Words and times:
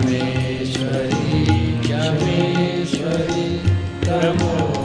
मेश्वरि 0.00 1.42
जमेश्वरि 1.88 3.48
कर्म 4.06 4.81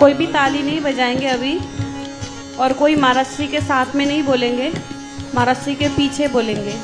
कोई 0.04 0.14
भी 0.14 0.26
ताली 0.26 0.62
नहीं 0.62 0.80
बजाएँगे 0.80 1.26
अभी 1.26 1.58
और 2.56 2.72
कोई 2.72 2.96
महाराष्ट्री 2.96 3.46
के 3.46 3.60
साथ 3.60 3.94
में 3.96 4.04
नहीं 4.06 4.22
बोलेंगे 4.22 4.68
महाराष्ट्री 5.34 5.74
के 5.74 5.88
पीछे 5.88 6.28
बोलेंगे। 6.28 6.74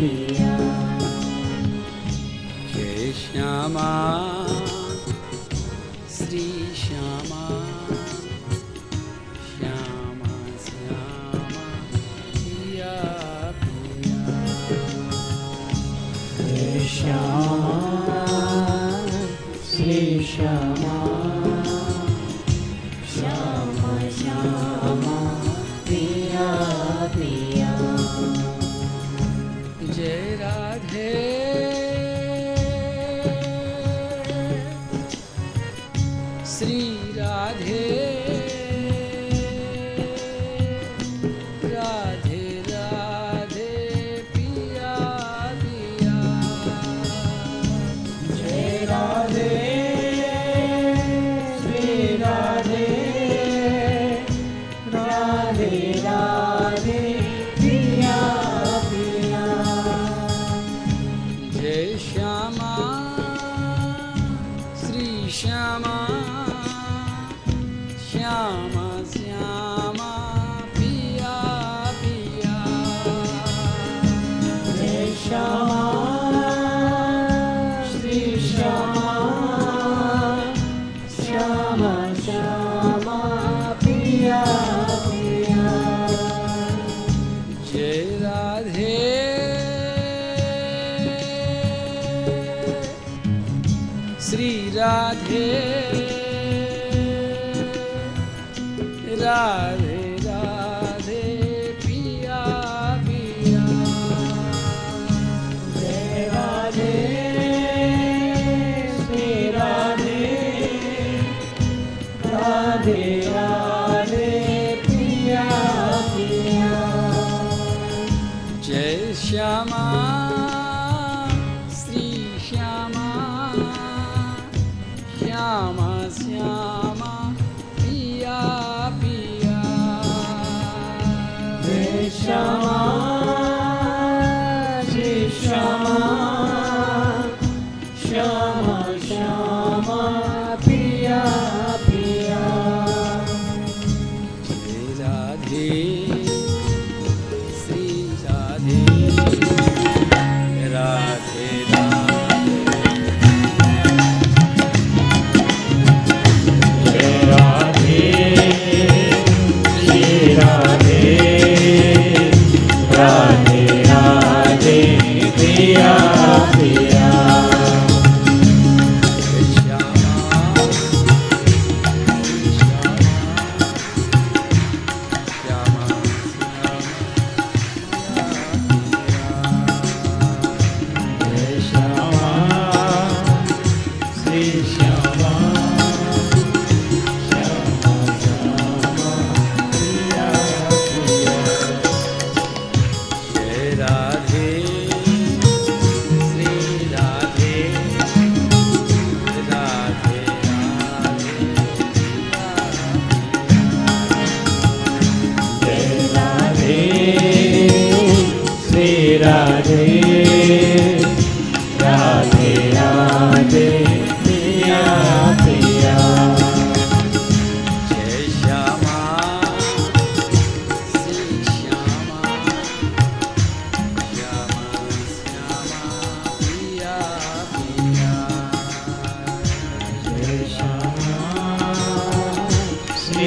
प्रिया 0.00 0.52
श्यामा 3.16 4.39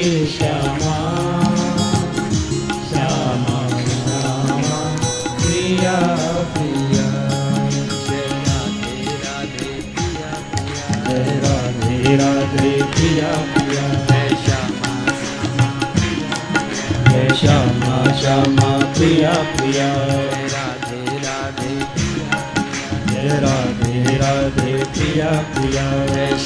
श्यामा 0.03 0.95
श्यामा 2.88 3.60
श्यामा 3.83 4.79
प्रिया 5.41 5.93
प्रिया 6.55 7.05
जय 8.07 8.25
राधे 8.48 8.98
राधे 9.22 9.69
प्रिया 9.93 10.31
प्रिया 11.05 11.53
जय 11.86 12.74
प्रिया 12.95 13.31
प्रिया 13.53 13.86
जय 14.10 14.36
श्यामा 14.43 14.91
श्यामा 17.41 18.03
श्यामा 18.22 18.72
प्रिया 18.98 19.33
प्रिया 19.55 19.89
राधे 20.55 21.01
राधे 21.27 21.74
जय 23.13 23.39
राधे 23.45 24.17
राधे 24.17 24.83
प्रिया 24.83 25.31
प्रिया 25.55 25.88
जय 26.13 26.38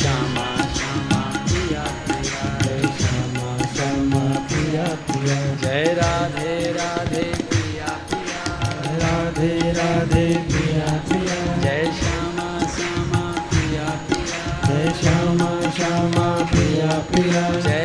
you. 17.17 17.31
know 17.31 17.76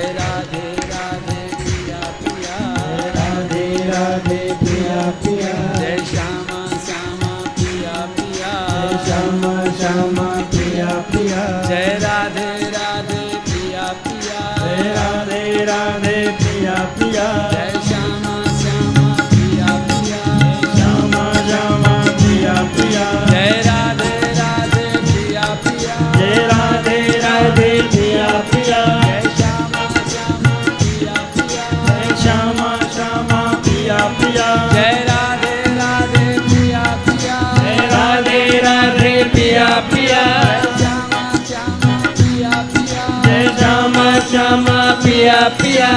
पिया 45.23 45.49
पिया। 45.49 45.89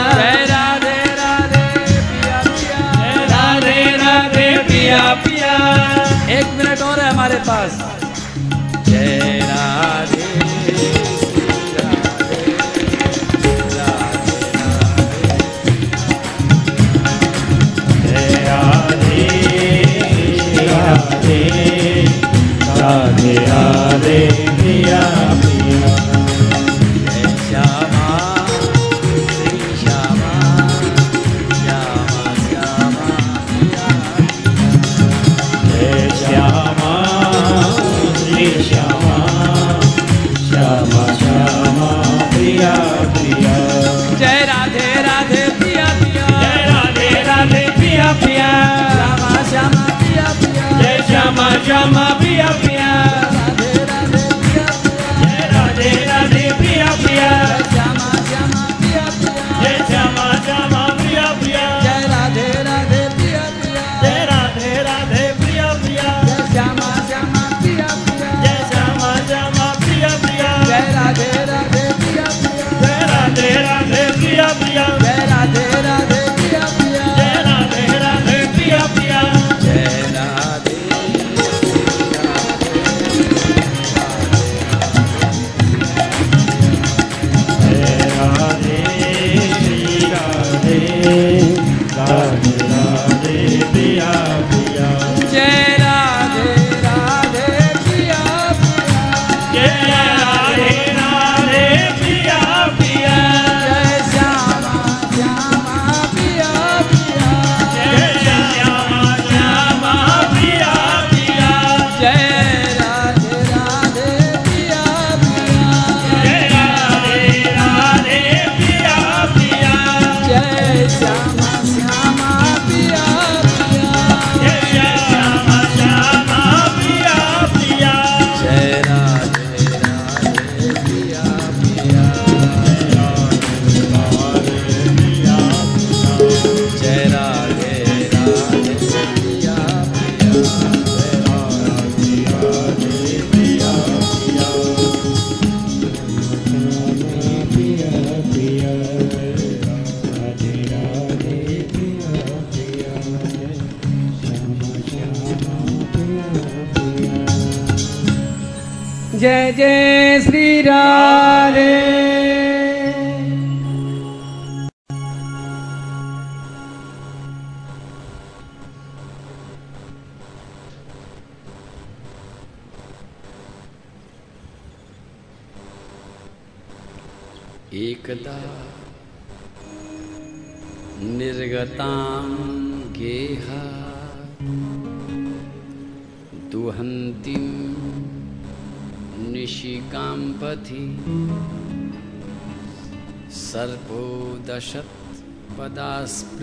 राधे 0.46 0.98
राधे 1.16 1.64
पिया 2.10 2.42
पिया। 2.44 2.80
राधे 3.26 3.98
राधे 3.98 4.58
पिया 4.58 5.14
पिया। 5.14 5.54
एक 6.30 6.46
मिनट 6.58 6.82
और 6.82 7.00
है 7.00 7.10
हमारे 7.12 7.36
पास। 7.36 8.05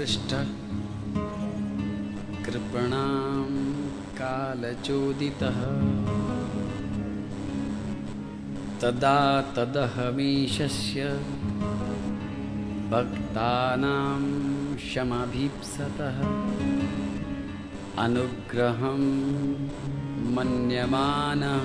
दशत्पदास्पृष्टः 0.03 0.45
कृपणां 2.45 3.45
कालचोदितः। 4.15 5.59
तदा 8.81 9.43
तदहमीशस्य 9.43 11.05
भक्तानां 12.93 14.23
शमभीप्सतः 14.77 16.19
अनुग्रहं 18.03 19.03
मन्यमानः। 20.35 21.65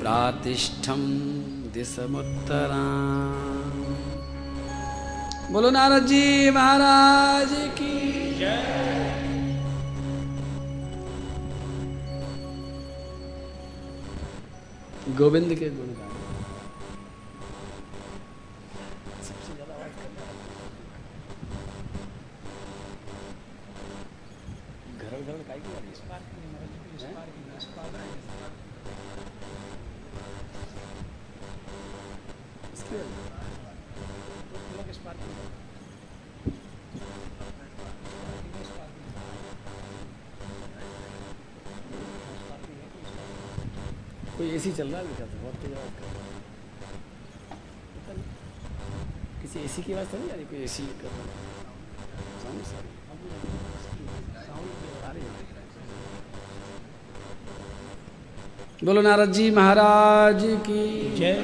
प्रातिष्ठं 0.00 1.30
दिशमुत्तरा 1.72 3.49
बोलो 5.52 5.70
नारद 5.76 6.06
जी 6.10 6.22
महाराज 6.56 7.54
की 7.80 7.90
गोविंद 15.18 15.54
के 15.58 15.68
गुण 15.76 15.88
गाए 15.98 16.18
सबसे 19.28 19.54
ज़्यादा 19.54 19.74
आवाज़ 19.74 19.96
करना 20.00 20.26
घर 25.00 25.16
घर 25.20 25.42
काय 25.48 25.58
की 25.58 25.72
वाली 25.74 25.92
इसकी 32.74 32.96
वाली? 32.96 34.20
कोई 44.36 44.50
एसी 44.56 44.69
चल 44.80 44.88
रहा 44.88 45.00
है 45.00 45.14
क्या 45.16 45.26
बहुत 45.30 45.56
तेज 45.62 45.72
आवाज़ 45.78 45.94
कर 45.96 46.04
रहा 46.10 46.20
है। 46.26 46.34
किसी 49.40 49.56
एसी 49.64 49.82
की 49.82 49.92
आवाज़ 49.92 50.06
तो 50.08 50.18
नहीं 50.18 50.30
आ 50.30 50.34
रही 50.36 50.44
कोई 50.52 50.60
एसी 50.64 50.84
कर 51.00 51.10
रहा 51.14 51.24
है। 51.24 51.32
साउंड 52.44 52.60
से 52.68 52.74
आ 52.76 52.80
रही 52.80 52.92
है। 53.32 53.42
साउंड 54.46 54.68
आ 55.04 55.10
रही 55.10 55.22
है। 55.22 55.30
बोलो 58.84 59.00
नारद 59.02 59.32
जी 59.32 59.50
महाराज 59.50 60.40
की 60.68 60.84
जय 61.16 61.36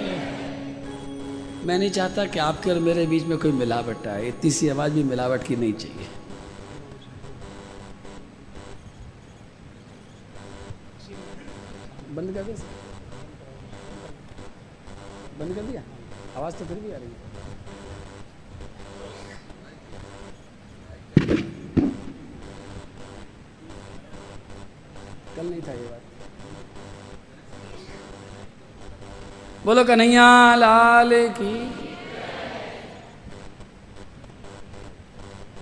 मैं 1.64 1.77
नहीं 1.79 1.90
चाहता 1.90 2.25
कि 2.25 2.38
आपके 2.38 2.70
और 2.70 2.81
मेरे 2.88 3.05
बीच 3.07 3.25
में 3.33 3.37
कोई 3.38 3.53
मिलावट 3.61 4.07
आए 4.07 4.25
इतनी 4.29 4.51
सी 4.61 4.68
आवाज़ 4.77 4.92
भी 4.94 5.05
मिलावट 5.12 5.46
की 5.51 5.57
नहीं 5.57 5.77
चाहिए 5.85 6.09
बंद 12.16 12.35
कर 12.35 12.42
दे 12.42 12.57
सर? 12.57 12.76
बंद 15.38 15.55
कर 15.55 15.62
दिया? 15.62 15.83
आवाज़ 16.37 16.55
तो 16.55 16.64
फिर 16.64 16.77
भी 16.77 16.92
आ 16.92 16.96
रही 16.96 17.09
है। 17.09 17.37
कल 25.37 25.46
नहीं 25.46 25.62
था 25.62 25.72
ये 25.72 25.87
बात। 25.87 26.01
बोलो, 29.64 29.85
कन्हैया 29.85 30.55
लाल 30.55 31.11
की। 31.29 31.55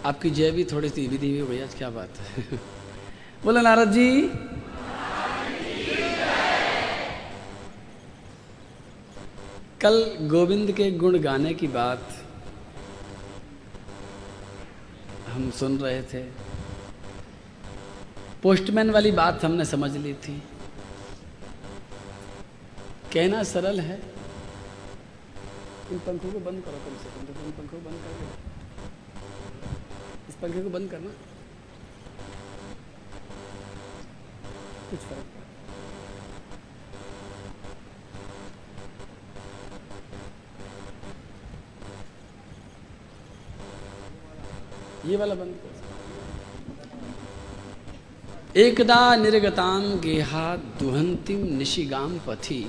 आपकी 0.04 0.30
जय 0.30 0.50
भी 0.50 0.64
थोड़ी 0.64 0.88
सी 0.88 1.08
धीमी 1.08 1.38
हो 1.38 1.46
गई, 1.46 1.60
आज 1.60 1.74
क्या 1.74 1.90
बात 1.90 2.18
है? 2.18 2.58
बोलो, 3.44 3.60
नारद 3.60 3.92
जी। 3.92 4.30
कल 9.84 9.96
गोविंद 10.28 10.70
के 10.72 10.84
गुण 10.90 11.16
गाने 11.18 11.52
की 11.54 11.66
बात 11.66 12.12
हम 15.28 15.50
सुन 15.50 15.76
रहे 15.78 16.02
थे। 16.02 16.22
पोस्टमैन 18.42 18.90
वाली 18.90 19.12
बात 19.12 19.44
हमने 19.44 19.64
समझ 19.64 19.90
ली 19.96 20.14
थी। 20.24 20.36
कहना 23.12 23.42
सरल 23.42 23.80
है। 23.80 23.98
इन 25.92 25.98
पंखों 25.98 26.32
को 26.32 26.40
बंद 26.40 26.64
करो 26.64 26.78
कम 26.86 26.96
से 27.02 27.10
कम, 27.10 27.26
देखो 27.26 27.44
इन 27.44 27.52
पंखों 27.52 27.78
को 27.78 27.84
बंद 27.90 27.98
कर 28.04 28.10
दो 28.14 28.26
इस 30.28 30.34
पंखे 30.42 30.62
को 30.62 30.70
बंद 30.70 30.90
करना। 30.90 31.10
कुछ 34.90 35.00
फ़र्क 35.00 35.33
ये 45.06 45.16
वाला 45.16 45.34
बंद 45.34 45.54
कर। 45.62 45.72
एकदा 48.56 49.00
निर्गताम 49.16 49.82
गेहा 50.00 50.44
दुहंतिम 50.80 51.40
निशिगाम 51.58 52.12
पथि, 52.26 52.62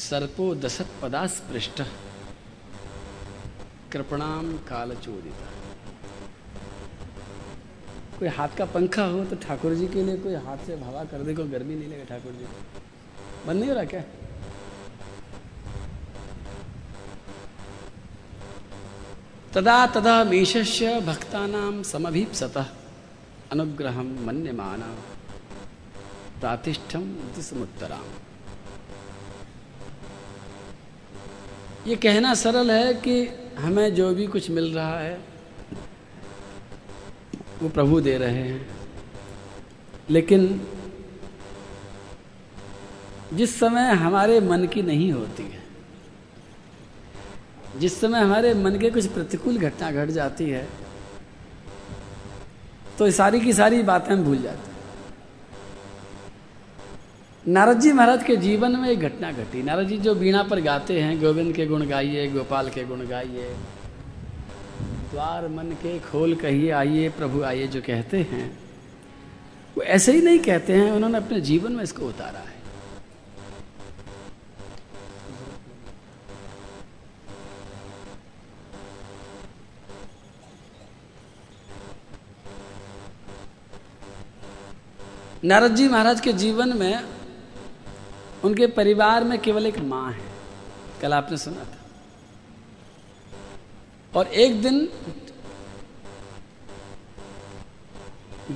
सर्पो 0.00 0.46
दशत 0.56 0.90
पदास्पृष्ट, 1.02 1.78
कृपणाम 3.92 4.46
कालचोदिता 4.68 5.48
कोई 8.18 8.28
हाथ 8.30 8.52
का 8.58 8.64
पंखा 8.74 9.04
हो 9.06 9.24
तो 9.24 9.36
ठाकुर 9.38 9.72
जी 9.74 9.86
के 9.88 10.02
लिए 10.02 10.16
कोई 10.18 10.34
हाथ 10.44 10.58
से 10.66 10.72
हवा 10.76 11.02
कर 11.06 11.20
दे 11.22 11.32
को 11.34 11.44
गर्मी 11.46 11.74
नहीं 11.74 11.88
लगे 11.88 12.04
ठाकुर 12.04 12.32
जी। 12.32 12.46
बंद 13.46 13.58
नहीं 13.58 13.68
हो 13.68 13.74
रहा 13.74 13.84
क्या? 13.86 14.02
तदा 19.56 19.86
तदा 19.86 20.24
मीशस्य 20.24 21.00
भक्तानां 21.00 21.82
समभीप्सतः 21.82 22.66
अनुग्रहम 23.52 24.08
मन्यमाना 24.26 24.88
प्रातिष्ठम 26.40 27.00
दिसमुत्तराम 27.36 28.04
ये 31.88 31.96
कहना 31.96 32.34
सरल 32.34 32.70
है 32.70 32.94
कि 32.94 33.16
हमें 33.58 33.94
जो 33.94 34.14
भी 34.14 34.26
कुछ 34.26 34.50
मिल 34.50 34.74
रहा 34.74 34.98
है, 34.98 35.20
वो 37.62 37.68
प्रभु 37.68 38.00
दे 38.00 38.18
रहे 38.18 38.42
हैं। 38.42 38.70
लेकिन 40.10 40.60
जिस 43.34 43.60
समय 43.60 43.92
हमारे 43.92 44.40
मन 44.40 44.66
की 44.66 44.82
नहीं 44.82 45.12
होती 45.12 45.42
है 45.42 45.65
जिस 47.78 48.00
समय 48.00 48.20
हमारे 48.20 48.54
मन 48.54 48.78
के 48.78 48.90
कुछ 48.90 49.06
प्रतिकूल 49.06 49.58
घटना 49.58 49.90
घट 49.90 50.10
जाती 50.10 50.48
है 50.50 50.66
तो 52.98 53.10
सारी 53.10 53.40
की 53.40 53.52
सारी 53.52 53.82
बातें 53.82 54.12
हम 54.14 54.22
भूल 54.24 54.38
जाते 54.38 54.70
हैं। 54.70 54.74
नारद 57.44 57.80
जी 57.80 57.92
महाराज 57.92 58.22
के 58.24 58.36
जीवन 58.36 58.76
में 58.76 58.88
एक 58.88 59.00
घटना 59.00 59.30
घटी। 59.32 59.62
नारद 59.62 59.88
जी 59.88 59.98
जो 59.98 60.14
बीणा 60.14 60.42
पर 60.42 60.60
गाते 60.60 61.00
हैं, 61.00 61.20
गोविंद 61.20 61.54
के 61.54 61.66
गुण 61.66 61.86
गाइए, 61.86 62.26
गोपाल 62.28 62.68
के 62.68 62.84
गुण 62.84 63.06
गाइए। 63.06 63.48
द्वार 65.10 65.48
मन 65.48 65.70
के 65.82 65.98
खोल 66.00 66.34
कहिए, 66.34 66.70
आइए, 66.70 67.08
प्रभु 67.08 67.42
आइए, 67.42 67.66
जो 67.66 67.80
कहते 67.80 68.18
हैं, 68.30 68.46
वो 69.76 69.82
ऐसे 69.82 70.12
ही 70.12 70.20
नहीं 70.20 70.38
कहते 70.38 70.72
हैं, 70.72 70.90
उन्होंने 70.92 71.18
अपने 71.18 71.40
जीवन 71.40 71.72
में 71.72 71.82
इसको 71.82 72.06
उतारा 72.06 72.38
है। 72.38 72.55
नारद 85.46 85.74
जी 85.76 85.88
महाराज 85.88 86.20
के 86.20 86.32
जीवन 86.32 86.76
में 86.78 87.04
उनके 88.44 88.66
परिवार 88.76 89.24
में 89.24 89.38
केवल 89.38 89.66
एक 89.66 89.78
माँ 89.80 90.12
है। 90.12 90.24
कल 91.02 91.12
आपने 91.14 91.36
सुना 91.36 91.64
था। 91.64 91.84
और 94.12 94.26
एक 94.26 94.60
दिन 94.62 94.88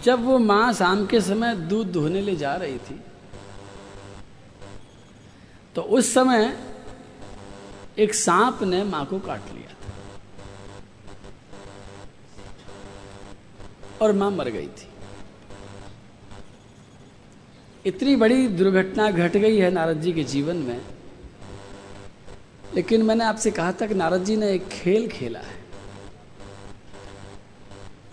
जब 0.05 0.25
वो 0.25 0.39
माँ 0.39 0.73
शाम 0.73 1.07
के 1.07 1.21
समय 1.21 1.55
दूध 1.69 1.93
धोने 1.93 2.21
ले 2.21 2.37
जा 2.37 2.55
रही 2.57 2.79
थी 2.81 3.01
तो 5.75 5.83
उस 5.83 6.13
समय 6.15 6.57
एक 7.99 8.15
सांप 8.17 8.63
ने 8.65 8.83
माँ 8.85 9.05
को 9.07 9.19
काट 9.21 9.53
लिया 9.55 9.71
था 9.71 9.93
और 14.03 14.13
माँ 14.13 14.31
मर 14.31 14.49
गई 14.51 14.69
थी। 14.69 14.90
इतनी 17.87 18.17
बड़ी 18.17 18.49
दुर्घटना 18.49 19.11
घट 19.11 19.37
गई 19.37 19.57
है 19.57 19.71
नारद 19.71 20.01
जी 20.01 20.13
के 20.13 20.25
जीवन 20.25 20.57
में। 20.57 20.81
लेकिन 22.75 23.03
मैंने 23.03 23.25
आपसे 23.25 23.51
कहा 23.51 23.73
था 23.73 23.87
कि 23.87 23.95
नारद 23.95 24.25
जी 24.25 24.37
ने 24.37 24.53
एक 24.53 24.69
खेल 24.69 25.09
खेला 25.09 25.39
है। 25.39 25.59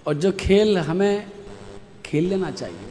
और 0.08 0.14
जो 0.14 0.32
खेल 0.32 0.78
हमें 0.78 1.32
खेल 2.06 2.30
लेना 2.30 2.52
चाहिए। 2.52 2.90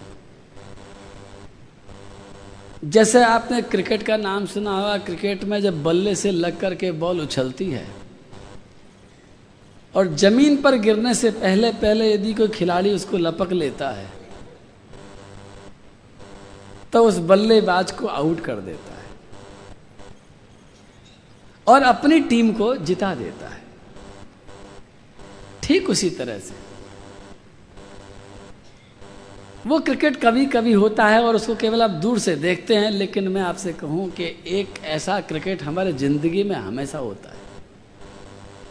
जैसे 2.84 3.22
आपने 3.24 3.62
क्रिकेट 3.62 4.02
का 4.02 4.16
नाम 4.16 4.46
सुना 4.46 4.76
होगा, 4.76 4.98
क्रिकेट 4.98 5.44
में 5.44 5.60
जब 5.60 5.82
बल्ले 5.82 6.14
से 6.14 6.30
लग 6.30 6.58
कर 6.60 6.74
के 6.74 6.92
बॉल 6.92 7.20
उछलती 7.20 7.70
है, 7.70 7.86
और 9.94 10.14
ज़मीन 10.14 10.56
पर 10.56 10.76
गिरने 10.76 11.14
से 11.14 11.30
पहले 11.30 11.72
पहले 11.72 12.12
यदि 12.14 12.34
कोई 12.34 12.48
खिलाड़ी 12.48 12.90
उसको 12.90 13.16
लपक 13.16 13.52
लेता 13.52 13.90
है 13.90 14.25
तो 16.96 17.04
उस 17.04 17.18
बल्लेबाज 17.28 17.90
को 17.92 18.06
आउट 18.08 18.40
कर 18.40 18.60
देता 18.62 18.92
है। 18.92 19.04
और 21.66 21.82
अपनी 21.84 22.20
टीम 22.22 22.52
को 22.52 22.74
जिता 22.76 23.14
देता 23.14 23.48
है। 23.48 23.60
ठीक 25.62 25.90
उसी 25.90 26.10
तरह 26.10 26.38
से। 26.38 26.54
वो 29.66 29.78
क्रिकेट 29.80 30.16
कभी 30.22 30.46
कभी 30.46 30.72
होता 30.74 31.06
है 31.06 31.22
और 31.22 31.36
उसको 31.36 31.54
केवल 31.56 31.82
आप 31.82 31.90
दूर 32.02 32.18
से 32.18 32.36
देखते 32.38 32.74
हैं, 32.76 32.90
लेकिन 32.90 33.28
मैं 33.28 33.42
आपसे 33.42 33.72
कहूँ 33.74 34.10
कि 34.10 34.24
एक 34.54 34.68
ऐसा 34.86 35.20
क्रिकेट 35.22 35.62
हमारे 35.62 35.92
ज़िंदगी 35.94 36.42
में 36.44 36.56
हमेशा 36.56 36.98
होता 36.98 37.30
है। 37.30 37.36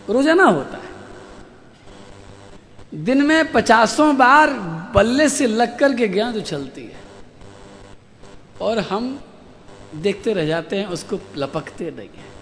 रोज़ाना 0.10 0.44
होता 0.44 0.78
है। 0.78 0.90
दिन 3.04 3.26
में 3.26 3.52
पचासों 3.52 4.16
बार 4.18 4.54
बल्ले 4.96 5.30
से 5.30 5.48
लग 5.48 5.80
कर 5.80 5.94
के 5.94 6.08
गेंद 6.10 6.36
उछलती 6.36 6.82
है। 6.82 7.04
और 8.62 8.80
हम 8.82 9.20
देखते 9.96 10.34
रह 10.34 10.46
जाते 10.46 10.78
हैं, 10.78 10.86
उसको 10.88 11.20
लपकते 11.38 11.92
नहीं 11.92 12.10
हैं। 12.10 12.34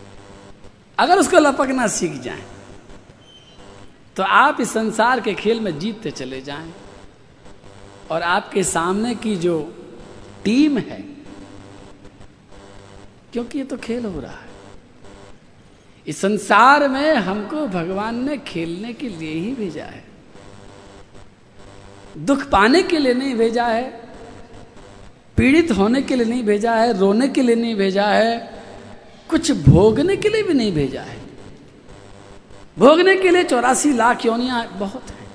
अगर 0.98 1.20
उसको 1.20 1.40
लपकना 1.40 1.88
सीख 1.90 2.22
जाएँ 2.22 2.44
तो 4.16 4.24
आप 4.24 4.62
इस 4.62 4.72
संसार 4.72 5.20
के 5.22 5.34
खेल 5.34 5.60
में 5.60 5.78
जीतते 5.80 6.12
चले 6.12 6.42
जाएँ। 6.42 6.74
और 8.12 8.22
आपके 8.22 8.64
सामने 8.64 9.14
की 9.16 9.36
जो 9.36 9.56
टीम 10.44 10.78
है, 10.80 11.00
क्योंकि 13.34 13.58
ये 13.58 13.64
तो 13.64 13.78
खेल 13.78 14.06
हो 14.06 14.20
रहा 14.20 14.32
है, 14.32 14.52
इस 16.08 16.18
संसार 16.22 16.88
में 16.90 17.14
हमको 17.16 17.66
भगवान 17.70 18.24
ने 18.26 18.38
खेलने 18.38 18.94
के 18.94 19.10
लिए 19.10 19.34
ही 19.34 19.54
भेजा 19.56 19.86
है। 19.86 20.04
दुख 22.20 22.44
पाने 22.50 22.82
के 22.84 22.98
लिए 22.98 23.14
नहीं 23.14 23.36
भेजा 23.36 23.66
है 23.68 24.13
पीड़ित 25.38 25.72
होने 25.72 26.02
के 26.02 26.16
लिए 26.16 26.26
नहीं 26.26 26.44
भेजा 26.44 26.74
है, 26.74 27.00
रोने 27.00 27.28
के 27.28 27.42
लिए 27.42 27.56
नहीं 27.56 27.76
भेजा 27.76 28.06
है, 28.06 28.64
कुछ 29.30 29.52
भोगने 29.52 30.16
के 30.18 30.30
लिए 30.30 30.44
भी 30.44 30.54
नहीं 30.54 30.72
भेजा 30.72 31.02
है। 31.02 31.18
भोगने 32.80 33.16
के 33.16 33.30
लिए 33.30 33.44
चौरासी 33.44 33.94
लाख 33.94 34.26
योनिया 34.26 34.64
बहुत 34.64 35.04
है। 35.10 35.28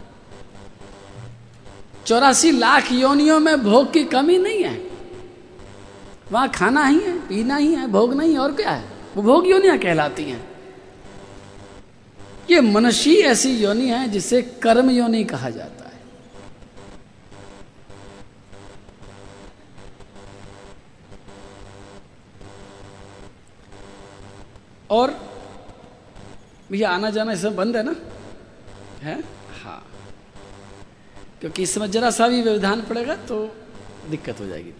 चौरासी 2.07 2.51
लाख 2.51 2.93
योनियों 2.93 3.41
में 3.41 3.63
भोग 3.63 3.93
की 3.93 4.05
कमी 4.05 4.39
नहीं 4.39 4.65
है। 4.65 4.89
वहाँ 6.33 6.49
खाना 6.49 6.87
ही 6.87 6.99
है, 6.99 7.19
पीना 7.19 7.57
ही 7.57 7.75
है, 7.75 7.87
भोग 7.87 8.15
नहीं, 8.15 8.37
और 8.37 8.53
क्या 8.53 8.71
है? 8.71 8.85
वो 9.17 9.23
भोग 9.23 9.49
योनिया 9.49 9.77
कहलाती 9.77 10.25
हैं। 10.25 10.49
ये 12.51 12.61
मनुष्य 12.61 13.11
ऐसी 13.11 13.51
योनि 13.51 13.87
है 13.87 14.09
जिसे 14.09 14.43
कर्म 14.43 14.91
योनि 14.91 15.25
कहा 15.25 15.51
जाता 15.51 15.85
है। 15.85 15.88
और 24.91 25.11
भैया 26.71 26.91
आना 26.91 27.11
जाना 27.11 27.33
इसमें 27.33 27.57
बंद 27.57 27.77
है 27.77 27.83
ना? 27.83 27.95
है? 29.03 29.23
हाँ। 29.63 29.83
क्योंकि 31.41 31.63
इस 31.63 31.75
समय 31.75 31.89
जरा 31.89 32.11
सा 32.11 32.29
भी 32.29 32.43
व्यवधान 32.43 32.81
पड़ेगा 32.83 33.15
तो 33.29 33.37
दिक्कत 34.11 34.41
हो 34.41 34.47
जाएगी 34.47 34.73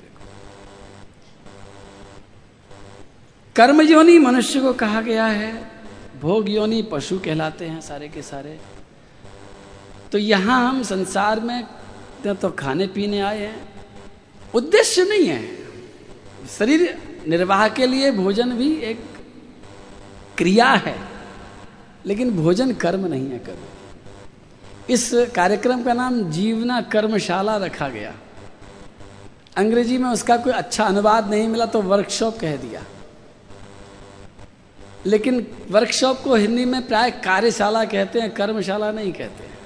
कर्म 3.57 3.81
योनि 3.83 4.19
मनुष्य 4.19 4.61
को 4.61 4.73
कहा 4.75 5.01
गया 5.01 5.27
है 5.27 5.53
भोग 6.21 6.49
योनि 6.51 6.83
पशु 6.93 7.19
कहलाते 7.19 7.67
हैं 7.67 7.81
सारे 7.81 8.09
के 8.09 8.23
सारे। 8.23 8.59
तो 10.13 10.19
यहाँ 10.19 10.69
हम 10.69 10.83
संसार 10.83 11.41
में 11.41 11.67
तो 12.25 12.51
खाने 12.51 12.87
पीने 12.87 13.21
आए 13.21 13.41
हैं, 13.41 13.61
उद्देश्य 14.55 15.05
नहीं 15.05 15.27
है। 15.27 15.43
शरीर 16.49 16.83
निर्वाह 17.29 17.69
के 17.69 17.87
लिए 17.87 18.11
भोजन 18.13 18.53
भी 18.57 18.73
एक 18.83 19.01
क्रिया 20.39 20.67
है, 20.67 20.95
लेकिन 22.07 22.31
भोजन 22.37 22.73
कर्म 22.75 23.07
नहीं 23.07 23.31
है 23.31 23.39
कर्म 23.39 24.93
इस 24.93 25.11
कार्यक्रम 25.35 25.83
का 25.83 25.93
नाम 25.93 26.21
जीवना 26.31 26.81
कर्मशाला 26.93 27.57
रखा 27.57 27.89
गया। 27.89 28.13
अंग्रेज़ी 29.57 29.99
में 29.99 30.09
उसका 30.11 30.37
कोई 30.37 30.53
अच्छा 30.53 30.85
अनुवाद 30.85 31.31
नहीं 31.31 31.49
मिला 31.49 31.67
तो 31.67 31.83
वर्कशॉप 31.83 32.39
कह 32.39 32.57
दिया। 32.57 32.83
लेकिन 35.07 35.47
वर्कशॉप 35.71 36.21
को 36.21 36.35
हिंदी 36.35 36.65
में 36.65 36.87
प्राय 36.87 37.11
कार्यशाला 37.25 37.85
कहते 37.85 38.21
हैं, 38.21 38.31
कर्मशाला 38.31 38.91
नहीं 38.93 39.13
कहते 39.13 39.45
हैं। 39.45 39.59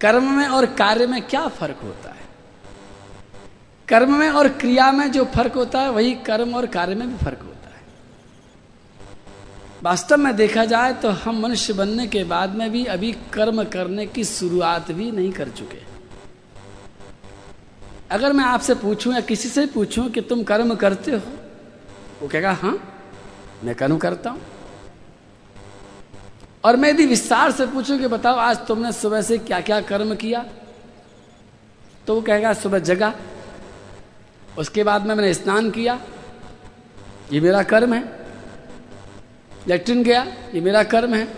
कर्म 0.00 0.32
में 0.32 0.46
और 0.48 0.66
कार्य 0.74 1.06
में 1.06 1.20
क्या 1.22 1.46
फ़र्क 1.48 1.80
होता 1.82 2.10
है? 2.10 2.22
कर्म 3.88 4.14
में 4.16 4.28
और 4.30 4.48
क्रिया 4.48 4.90
में 4.92 5.10
जो 5.12 5.24
फ़र्क 5.24 5.54
होता 5.54 5.80
है, 5.80 5.90
वही 5.90 6.14
कर्म 6.26 6.54
और 6.54 6.66
कार्य 6.66 6.94
में 6.94 7.08
भी 7.08 7.16
फ़र्क 7.16 7.38
होता 7.38 7.48
है। 7.48 7.53
वास्तव 9.84 10.16
में 10.16 10.34
देखा 10.36 10.64
जाए 10.64 10.92
तो 10.94 11.08
हम 11.22 11.40
मनुष्य 11.40 11.72
बनने 11.72 12.06
के 12.06 12.22
बाद 12.24 12.54
में 12.56 12.70
भी 12.72 12.84
अभी 12.84 13.10
कर्म 13.32 13.62
करने 13.64 14.06
की 14.06 14.22
शुरुआत 14.24 14.90
भी 14.92 15.10
नहीं 15.10 15.32
कर 15.32 15.48
चुके। 15.48 15.78
अगर 18.10 18.32
मैं 18.32 18.44
आपसे 18.44 18.74
पूछूँ 18.76 19.12
या 19.14 19.20
किसी 19.22 19.48
से 19.48 19.66
पूछूँ 19.66 20.08
कि 20.10 20.20
तुम 20.22 20.42
कर्म 20.44 20.74
करते 20.74 21.12
हो, 21.12 21.20
वो 22.22 22.28
कहेगा 22.28 22.52
हाँ 22.52 22.78
मैं 23.64 23.74
कर्म 23.74 23.98
करता 23.98 24.30
हूँ। 24.30 24.40
और 26.64 26.76
मैं 26.76 26.90
यदि 26.90 27.06
विस्तार 27.06 27.50
से 27.50 27.66
पूछूँ 27.66 27.98
कि 27.98 28.06
बताओ, 28.08 28.36
आज 28.36 28.66
तुमने 28.66 28.92
सुबह 28.94 29.22
से 29.22 29.38
क्या 29.40 29.60
क्या 29.60 29.80
कर्म 29.84 30.14
किया? 30.16 30.44
तो 32.06 32.14
वो 32.14 32.20
कहेगा, 32.22 32.52
सुबह 32.54 32.78
जगा, 32.80 33.14
उसके 34.58 34.84
बाद 34.84 35.06
में 35.06 35.14
मैंने 35.14 35.34
स्नान 35.34 35.70
किया, 35.70 36.00
ये 37.32 37.40
मेरा 37.40 37.62
कर्म 37.64 37.94
है। 37.94 38.23
लेट्रिन 39.66 40.02
गया, 40.02 40.26
ये 40.54 40.60
मेरा 40.60 40.82
कर्म 40.82 41.14
है। 41.14 41.28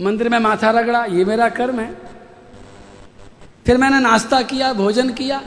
मंदिर 0.00 0.28
में 0.28 0.38
माथा 0.38 0.70
रगड़ा, 0.70 1.04
ये 1.04 1.24
मेरा 1.24 1.48
कर्म 1.48 1.80
है। 1.80 1.94
फिर 3.66 3.76
मैंने 3.76 4.00
नाश्ता 4.00 4.42
किया, 4.42 4.72
भोजन 4.72 5.10
किया। 5.10 5.42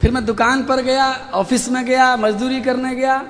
फिर 0.00 0.10
मैं 0.10 0.24
दुकान 0.24 0.62
पर 0.62 0.82
गया, 0.82 1.30
ऑफ़िस 1.34 1.68
में 1.68 1.84
गया, 1.84 2.16
मजदूरी 2.16 2.60
करने 2.60 2.94
गया। 2.94 3.26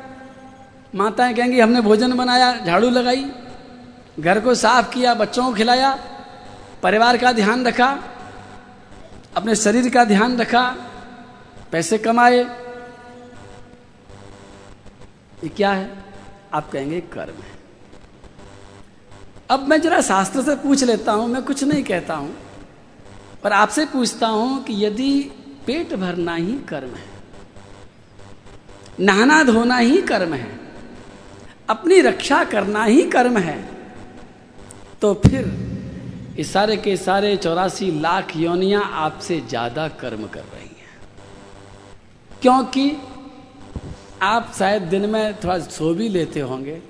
माताएँ 0.94 1.34
कहेंगी, 1.34 1.60
हमने 1.60 1.80
भोजन 1.80 2.12
बनाया, 2.12 2.56
झाड़ू 2.56 2.90
लगाई, 2.90 3.30
घर 4.20 4.40
को 4.40 4.54
साफ़ 4.54 4.90
किया, 4.90 5.14
बच्चों 5.14 5.44
को 5.44 5.52
खिलाया, 5.52 5.98
परिवार 6.82 7.16
का 7.16 7.32
ध्यान 7.32 7.66
रखा, 7.66 7.98
अपने 9.36 9.56
शरीर 9.56 9.90
का 9.90 10.04
ध्यान 10.04 10.36
रखा, 10.36 10.76
पैसे 11.72 11.98
कमाए 11.98 12.67
ये 15.44 15.48
क्या 15.48 15.70
है? 15.72 15.90
आप 16.54 16.70
कहेंगे 16.70 17.00
कर्म 17.12 17.42
है। 17.42 17.56
अब 19.50 19.68
मैं 19.68 19.80
जरा 19.80 20.00
शास्त्र 20.02 20.42
से 20.42 20.54
पूछ 20.58 20.82
लेता 20.84 21.12
हूँ, 21.12 21.28
मैं 21.28 21.42
कुछ 21.42 21.64
नहीं 21.64 21.82
कहता 21.84 22.14
हूँ, 22.14 22.34
पर 23.42 23.52
आपसे 23.54 23.84
पूछता 23.86 24.26
हूँ 24.28 24.62
कि 24.64 24.84
यदि 24.84 25.10
पेट 25.66 25.94
भरना 25.94 26.34
ही 26.34 26.58
कर्म 26.68 26.94
है 26.94 27.06
नहाना 29.00 29.42
धोना 29.44 29.76
ही 29.78 30.00
कर्म 30.02 30.34
है, 30.34 30.48
अपनी 31.70 32.00
रक्षा 32.00 32.42
करना 32.46 32.84
ही 32.84 33.02
कर्म 33.10 33.38
है 33.38 33.58
तो 35.02 35.12
फिर 35.16 35.50
इस 36.38 36.52
सारे 36.52 36.76
के 36.76 36.96
सारे 36.96 37.36
चौरासी 37.36 37.90
लाख 38.00 38.36
योनियाँ 38.36 38.82
आपसे 38.96 39.40
ज़्यादा 39.42 39.86
कर्म 40.00 40.26
कर 40.26 40.40
रही 40.42 40.68
हैं। 40.68 42.38
क्योंकि 42.42 42.90
आप 44.22 44.52
शायद 44.58 44.82
दिन 44.82 45.08
में 45.10 45.34
थोड़ा 45.34 45.58
सो 45.58 45.92
भी 45.94 46.08
लेते 46.08 46.40
होंगे। 46.40 46.80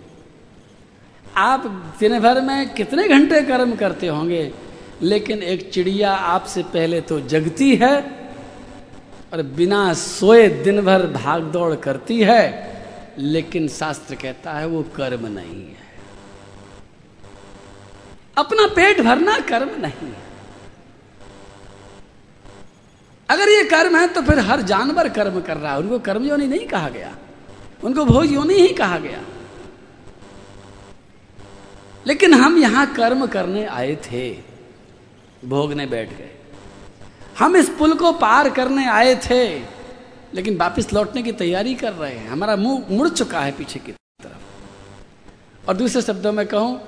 आप 1.37 1.67
दिन 2.01 2.19
भर 2.21 2.41
में 2.41 2.75
कितने 2.75 3.09
घंटे 3.09 3.41
कर्म 3.43 3.75
करते 3.77 4.07
होंगे, 4.07 4.51
लेकिन 5.03 5.43
एक 5.43 5.71
चिड़िया 5.73 6.13
आपसे 6.13 6.63
पहले 6.63 7.01
तो 7.01 7.21
जगती 7.21 7.75
है 7.77 7.97
और 9.33 9.43
बिना 9.57 9.93
सोए 9.95 10.49
दिन 10.49 10.81
भर 10.81 11.07
भाग 11.07 11.43
दौड़ 11.53 11.75
करती 11.77 12.21
है, 12.21 12.45
लेकिन 13.19 13.69
शास्त्र 13.69 14.15
कहता 14.15 14.53
है 14.53 14.67
वो 14.67 14.83
कर्म 14.97 15.27
नहीं 15.29 15.63
है। 15.63 15.87
अपना 18.37 18.67
पेट 18.67 19.01
भरना 19.01 19.39
कर्म 19.49 19.71
नहीं 19.81 20.09
है। 20.09 20.28
अगर 23.29 23.49
ये 23.49 23.65
कर्म 23.65 23.97
है 23.97 24.07
तो 24.09 24.23
फिर 24.23 24.39
हर 24.39 24.61
जानवर 24.63 25.09
कर्म 25.09 25.41
कर 25.41 25.57
रहा 25.57 25.73
है। 25.73 25.79
उनको 25.79 25.99
कर्म 25.99 26.25
योनि 26.25 26.47
नहीं 26.47 26.67
कहा 26.67 26.89
गया। 26.89 27.17
उनको 27.85 28.05
भोज 28.05 28.33
योनि 28.33 28.55
ही 28.55 28.69
कहा 28.69 28.99
गया। 28.99 29.23
लेकिन 32.07 32.35
हम 32.35 32.59
यहाँ 32.59 32.87
कर्म 32.95 33.27
करने 33.27 33.65
आए 33.67 33.95
थे। 33.97 34.31
भोगने 35.45 35.87
बैठ 35.87 36.09
गए। 36.09 36.31
हम 37.39 37.57
इस 37.57 37.69
पुल 37.69 37.95
को 37.95 38.13
पार 38.13 38.51
करने 38.51 38.89
आए 38.89 39.15
थे। 39.15 39.59
लेकिन 40.35 40.57
वापस 40.57 40.93
लौटने 40.93 41.23
की 41.23 41.33
तैयारी 41.33 41.75
कर 41.75 41.93
रहे 41.93 42.15
हैं। 42.15 42.29
हमारा 42.29 42.57
मुँह 42.57 42.87
मुड़ 42.91 43.09
चुका 43.09 43.41
है 43.41 43.53
पीछे 43.53 43.79
की 43.79 43.93
तरफ़। 43.93 45.69
और 45.69 45.77
दूसरे 45.77 46.03
शब्दों 46.03 46.33
में 46.33 46.47
कहूँ 46.47 46.81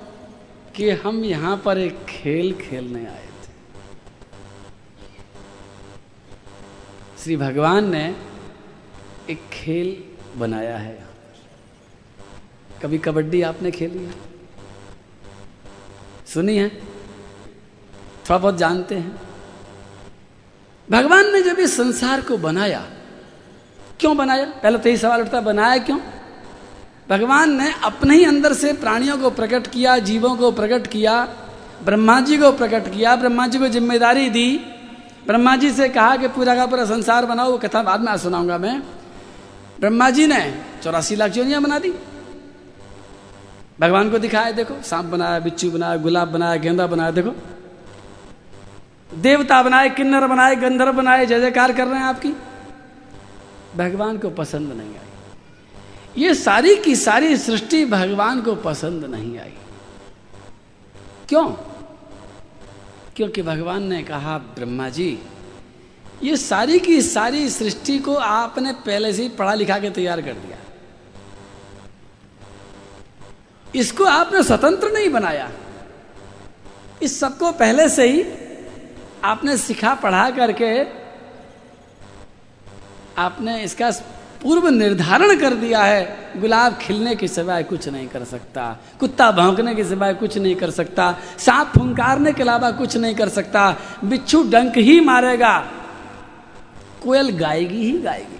कि 0.77 0.91
हम 0.91 1.25
यहाँ 1.25 1.57
पर 1.57 1.79
एक 1.79 2.05
खेल 2.05 2.53
खेलने 2.55 3.07
आए 3.07 3.27
थे 3.27 3.29
श्री 7.23 7.37
भगवान 7.37 7.91
ने 7.91 8.17
एक 9.31 9.41
खेल 9.53 10.05
बनाया 10.37 10.77
है 10.77 10.97
यहाँ 10.97 11.11
कभी 12.83 12.99
कबड्डी 12.99 13.43
आपने 13.43 13.71
खेली 13.71 14.05
है? 14.05 14.15
सुनी 16.35 16.57
है? 16.57 16.69
थोड़ा 18.31 18.39
बहुत 18.39 18.57
जानते 18.57 18.95
हैं। 18.95 19.21
भगवान 20.91 21.33
ने 21.33 21.43
जब 21.43 21.59
इस 21.59 21.77
संसार 21.77 22.21
को 22.21 22.37
बनाया, 22.37 22.91
क्यों 24.01 24.17
बनाया? 24.17 24.45
पहले 24.45 24.79
तो 24.79 24.89
यही 24.89 24.99
सवाल 24.99 25.21
उठता 25.21 25.41
बनाया 25.41 25.79
क्यों? 25.79 26.01
भगवान 27.09 27.63
ने 27.63 27.75
अपने 27.83 28.17
ही 28.17 28.25
अंदर 28.25 28.53
से 28.53 28.73
प्राणियों 28.73 29.19
को 29.19 29.31
प्रकट 29.31 29.67
किया, 29.67 29.99
जीवों 29.99 30.37
को 30.37 30.53
प्रकट 30.53 30.87
किया, 30.87 31.25
ब्रह्मा 31.85 32.21
जी 32.21 32.39
को 32.39 32.53
प्रकट 32.53 32.93
किया, 32.93 33.17
ब्रह्मा 33.17 33.47
जी 33.47 33.59
को 33.59 33.69
ज़िम्मेदारी 33.69 34.31
दी 34.31 34.61
ब्रह्मा 35.31 35.57
जी 35.57 35.71
से 35.71 35.89
कहा 35.89 36.17
कि 36.17 36.29
पूरा 36.29 36.55
का 36.55 36.67
पूरा 36.67 36.85
संसार 36.85 37.27
बनाओ, 37.27 37.51
वो 37.51 37.59
कथा 37.59 37.83
बाद 37.83 38.01
में 38.01 38.13
आज 38.13 38.21
सुनाऊँगा 38.21 38.59
मैं। 38.59 38.83
ब्रह्मा 39.81 40.11
जी 40.11 40.27
ने 40.27 40.63
चौरासी 40.83 41.17
लाख 41.17 41.31
जोनियाँ 41.31 41.63
बना 41.63 41.79
दी। 41.79 41.95
भगवान 43.81 44.11
को 44.11 44.19
दिखाया, 44.19 44.51
देखो, 44.51 44.83
सांप 44.83 45.05
बनाया, 45.05 45.39
बिच्छू 45.39 45.71
बनाया, 45.71 45.97
गुलाब 45.97 46.29
बनाया, 46.29 46.57
गेंदा 46.57 46.87
बनाया, 46.87 47.11
देखो। 47.11 47.31
देवता 49.15 49.63
बनाए, 49.63 49.91
किन्नर 49.91 50.27
बनाए, 50.27 50.57
गंधर्व 50.57 50.93
बनाए 50.93 51.27
जय 51.27 51.41
जयकार 51.41 51.73
कर 51.73 51.87
रहे 51.87 51.99
हैं 51.99 52.07
आपकी। 52.07 52.33
भगवान 53.77 54.19
को 54.19 54.31
पसंद 54.31 54.73
नहीं 54.73 54.91
आई। 54.91 55.09
ये 56.19 56.35
सारी 56.35 56.77
की 56.77 56.97
सारी 56.97 57.37
सृष्टि 57.37 57.85
भगवान 57.85 58.41
को 58.41 58.55
पसंद 58.55 59.05
नहीं 59.05 59.39
आई। 59.39 59.55
क्यों? 61.29 61.70
क्योंकि 63.21 63.43
भगवान 63.43 63.83
ने 63.83 64.03
कहा, 64.03 64.39
ब्रह्मा 64.39 64.89
जी, 64.89 65.19
ये 66.23 66.37
सारी 66.37 66.79
की 66.79 67.03
सारी 67.03 67.51
सृष्टि 67.51 67.99
को 67.99 68.15
आपने 68.15 68.73
पहले 68.73 69.13
से 69.13 69.23
ही 69.23 69.29
पढ़ा 69.29 69.55
लिखा 69.55 69.79
के 69.79 69.91
तैयार 69.91 70.21
कर 70.23 70.33
दिया। 70.33 70.59
इसको 73.75 74.05
आपने 74.05 74.43
स्वतंत्र 74.43 74.91
नहीं 74.91 75.11
बनाया। 75.11 75.51
इस 77.03 77.21
सबको 77.21 77.53
पहले 77.53 77.89
से 77.89 78.09
ही 78.09 78.25
आपने 79.25 79.57
सिखा 79.57 79.95
पढ़ा 79.95 80.31
करके 80.31 80.83
आपने 83.21 83.63
इसका 83.63 83.91
पूर्व 84.43 84.69
निर्धारण 84.69 85.39
कर 85.41 85.55
दिया 85.55 85.83
है, 85.83 86.05
गुलाब 86.37 86.77
खिलने 86.79 87.15
के 87.17 87.29
सिवाय 87.29 87.63
कुछ 87.63 87.89
नहीं 87.89 88.07
कर 88.09 88.25
सकता, 88.25 88.65
कुत्ता 89.01 89.31
भौंकने 89.33 89.75
के 89.75 89.85
सिवाय 89.85 90.15
कुछ 90.15 90.37
नहीं 90.39 90.55
कर 90.57 90.71
सकता, 90.71 91.15
सांप 91.39 91.73
फुंकारने 91.79 92.33
के 92.33 92.43
अलावा 92.43 92.71
कुछ 92.71 92.97
नहीं 92.97 93.15
कर 93.15 93.29
सकता, 93.29 93.71
बिच्छू 94.05 94.43
डंक 94.43 94.79
ही 94.79 95.01
मारेगा। 95.01 95.59
कोयल 97.03 97.31
गाएगी 97.31 97.85
ही 97.85 97.99
गाएगी। 97.99 98.39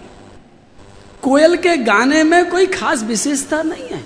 कोयल 1.23 1.57
के 1.57 1.77
गाने 1.77 2.23
में 2.25 2.51
कोई 2.51 2.67
खास 2.67 3.03
विशेषता 3.03 3.63
नहीं 3.63 3.89
है, 3.89 4.03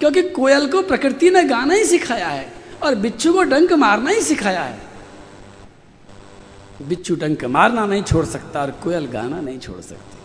क्योंकि 0.00 0.22
कोयल 0.22 0.66
को 0.70 0.82
प्रकृति 0.82 1.30
ने 1.30 1.42
गाना 1.44 1.74
ही 1.74 1.84
सिखाया 1.84 2.28
है 2.28 2.52
और 2.82 2.94
बिच्छू 2.94 3.32
को 3.32 3.42
डंक 3.42 3.72
मारना 3.72 4.10
ही 4.10 4.20
सिखाया 4.22 4.62
है। 4.62 4.80
बिच्छू 6.82 7.14
डंक 7.16 7.44
मारना 7.44 7.86
नहीं 7.86 8.02
छोड़ 8.02 8.24
सकता 8.26 8.60
और 8.60 8.70
कोयल 8.84 9.06
गाना 9.06 9.40
नहीं 9.40 9.58
छोड़ 9.58 9.80
सकती। 9.80 10.15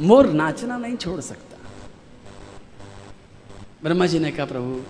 मोर 0.00 0.26
नाचना 0.26 0.78
नहीं 0.78 0.96
छोड़ 0.96 1.20
सकता। 1.20 1.56
ब्रह्मा 3.82 4.06
जी 4.06 4.18
ने 4.18 4.30
कहा, 4.30 4.46
प्रभु, 4.46 4.82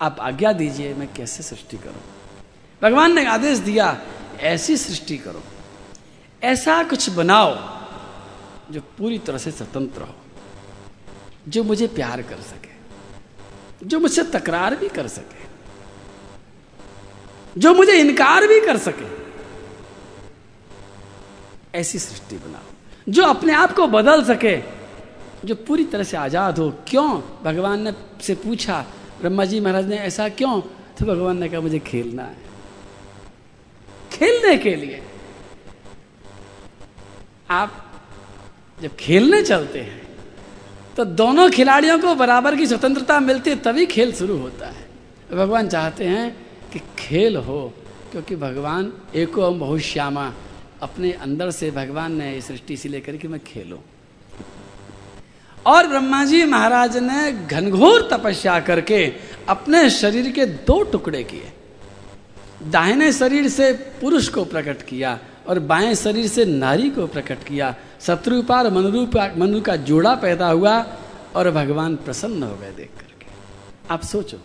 आप 0.00 0.16
आज्ञा 0.20 0.52
दीजिए, 0.52 0.94
मैं 0.94 1.14
कैसे 1.14 1.42
सृष्टि 1.42 1.76
करूँ? 1.76 2.02
भगवान 2.82 3.12
ने 3.12 3.26
आदेश 3.26 3.58
दिया, 3.58 4.02
ऐसी 4.40 4.76
सृष्टि 4.76 5.18
करो। 5.18 5.42
ऐसा 6.42 6.82
कुछ 6.82 7.10
बनाओ 7.10 7.80
जो 8.72 8.80
पूरी 8.80 9.18
तरह 9.18 9.38
से 9.38 9.50
स्वतंत्र 9.50 10.02
हो, 10.02 10.14
जो 11.48 11.64
मुझे 11.64 11.86
प्यार 11.86 12.22
कर 12.22 12.40
सके, 12.40 12.70
जो 13.86 14.00
मुझसे 14.00 14.22
तकरार 14.22 14.76
भी 14.76 14.88
कर 14.88 15.08
सके, 15.08 15.40
जो 17.60 17.74
मुझे 17.74 17.92
इनकार 17.92 18.46
भी 18.46 18.60
कर 18.60 18.76
सके। 18.76 19.20
ऐसी 21.78 21.98
सृष्टि 21.98 22.36
बनाओ। 22.36 22.69
जो 23.06 23.24
अपने 23.24 23.52
आप 23.54 23.72
को 23.72 23.86
बदल 23.88 24.22
सके, 24.24 24.56
जो 25.44 25.54
पूरी 25.56 25.84
तरह 25.84 26.04
से 26.04 26.16
आज़ाद 26.16 26.58
हो। 26.58 26.70
क्यों? 26.88 27.20
भगवान 27.44 27.80
ने 27.82 27.92
से 28.22 28.34
पूछा, 28.36 28.84
ब्रह्मा 29.20 29.44
जी 29.44 29.60
महाराज 29.60 29.88
ने, 29.88 29.98
ऐसा 29.98 30.28
क्यों? 30.30 30.60
तो 30.98 31.06
भगवान 31.06 31.38
ने 31.38 31.48
कहा, 31.48 31.60
मुझे 31.60 31.78
खेलना 31.80 32.22
है। 32.22 32.36
खेलने 34.12 34.56
के 34.58 34.74
लिए। 34.76 35.02
आप 37.50 37.72
जब 38.78 38.94
खेलने 38.96 39.42
चलते 39.42 39.80
हैं 39.80 39.98
तो 40.96 41.04
दोनों 41.04 41.48
खिलाड़ियों 41.50 41.98
को 41.98 42.14
बराबर 42.14 42.56
की 42.56 42.66
स्वतंत्रता 42.66 43.18
मिलती 43.20 43.50
है, 43.50 43.56
तभी 43.56 43.86
खेल 43.86 44.12
शुरू 44.12 44.36
होता 44.38 44.66
है। 44.66 44.88
भगवान 45.32 45.68
चाहते 45.68 46.04
हैं 46.04 46.30
कि 46.72 46.78
खेल 46.98 47.36
हो, 47.38 47.72
क्योंकि 48.12 48.36
भगवान 48.36 48.92
एको 49.14 49.50
बहुत 49.52 49.80
श्यामा। 49.80 50.32
अपने 50.82 51.12
अंदर 51.12 51.50
से 51.50 51.70
भगवान 51.70 52.12
ने 52.12 52.32
इस 52.36 52.46
सृष्टि 52.48 52.76
से 52.76 52.88
लेकर 52.88 53.16
कि 53.16 53.28
मैं 53.28 53.40
खेलूं। 53.40 53.78
और 55.66 55.86
ब्रह्मा 55.86 56.24
जी 56.24 56.44
महाराज 56.44 56.96
ने 56.96 57.32
घनघोर 57.32 58.08
तपस्या 58.12 58.58
करके 58.60 59.04
अपने 59.48 59.88
शरीर 59.90 60.30
के 60.30 60.46
दो 60.46 60.82
टुकड़े 60.82 61.22
किए। 61.24 61.52
दाहिने 62.70 63.12
शरीर 63.12 63.48
से 63.48 63.72
पुरुष 64.00 64.28
को 64.28 64.44
प्रकट 64.44 64.82
किया 64.82 65.18
और 65.48 65.58
बाएँ 65.58 65.94
शरीर 65.94 66.26
से 66.28 66.44
नारी 66.44 66.90
को 66.90 67.06
प्रकट 67.06 67.44
किया। 67.44 67.74
शत्रुपा 68.00 68.58
और 68.58 68.70
मनुरूप 68.72 69.16
मनु 69.38 69.60
का 69.60 69.76
जोड़ा 69.76 70.14
पैदा 70.14 70.48
हुआ 70.50 70.74
और 71.36 71.50
भगवान 71.50 71.96
प्रसन्न 71.96 72.42
हो 72.42 72.56
गए 72.56 72.72
देख 72.72 72.90
करके। 72.98 73.26
आप 73.94 74.02
सोचो 74.04 74.36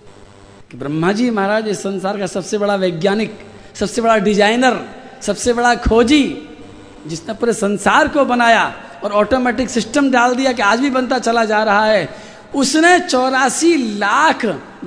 कि 0.72 0.78
ब्रह्मा 0.78 1.12
जी 1.12 1.30
महाराज 1.30 1.68
इस 1.68 1.80
संसार 1.80 2.18
का 2.18 2.28
सबसे 2.28 2.58
बड़ा 2.58 2.76
वैज्ञानिक, 2.76 3.40
सबसे 3.76 4.02
बड़ा 4.02 4.18
डिज़ाइनर 4.18 4.76
सबसे 5.26 5.54
बड़ा 5.54 5.74
खोजी 5.82 6.24
जिसने 7.08 7.34
पूरे 7.34 7.54
संसार 7.54 8.08
को 8.08 8.26
बनाया 8.26 8.64
और 9.04 9.12
ऑटोमेटिक 9.14 9.70
सिस्टम 9.70 10.10
डाल 10.12 10.36
दिया 10.36 10.52
कि 10.54 10.62
आज 10.62 10.80
भी 10.80 10.90
बनता 10.90 11.20
चला 11.20 11.44
जा 11.46 11.64
रहा 11.64 11.86
है, 11.86 12.10
उसने 12.56 13.00
चौरासी 13.00 13.76
लाख 13.98 14.46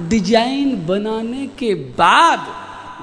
डिज़ाइन 0.09 0.86
बनाने 0.86 1.47
के 1.59 1.74
बाद 1.74 2.47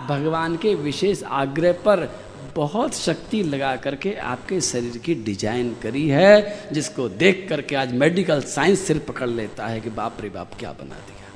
भगवान 0.10 0.56
के 0.58 0.74
विशेष 0.76 1.24
आग्रह 1.24 1.72
पर 1.86 2.10
बहुत 2.56 2.96
शक्ति 2.96 3.42
लगा 3.44 3.76
करके 3.76 4.14
आपके 4.26 4.60
शरीर 4.62 4.98
की 5.06 5.16
डिज़ाइन 5.24 5.76
करी 5.84 6.08
है, 6.10 6.70
जिसको 6.74 7.08
देख 7.10 7.46
करके 7.50 7.76
आज 7.76 7.94
मेडिकल 7.94 8.42
साइंस 8.44 8.88
सिर 8.88 9.00
पकड़ 9.08 9.30
लेता 9.30 9.68
है 9.68 9.82
कि 9.82 9.90
बाप 9.92 10.22
रे 10.22 10.30
बाप, 10.30 10.52
क्या 10.60 10.72
बना 10.72 10.96
दिया। 10.96 11.34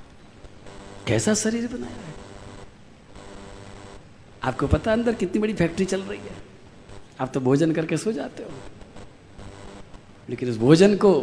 कैसा 1.08 1.34
शरीर 1.36 1.68
बनाया 1.68 2.06
है? 2.08 2.14
आपको 4.44 4.68
पता 4.68 4.92
अंदर 4.92 5.14
कितनी 5.14 5.42
बड़ी 5.42 5.54
फैक्ट्री 5.54 5.86
चल 5.86 6.02
रही 6.02 6.20
है? 6.20 6.36
आप 7.20 7.32
तो 7.34 7.40
भोजन 7.40 7.72
करके 7.72 7.98
सो 7.98 8.12
जाते 8.12 8.44
हो। 8.44 8.50
लेकिन 10.30 10.50
उस 10.50 10.58
भोजन 10.58 10.96
को 10.96 11.22